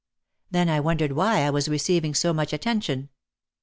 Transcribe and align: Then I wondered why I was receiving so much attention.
Then 0.49 0.67
I 0.67 0.79
wondered 0.79 1.11
why 1.11 1.41
I 1.43 1.51
was 1.51 1.69
receiving 1.69 2.15
so 2.15 2.33
much 2.33 2.53
attention. 2.53 3.09